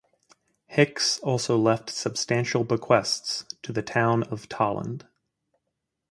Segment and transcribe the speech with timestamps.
[0.65, 5.05] Hicks also left substantial bequests to the Town of Tolland.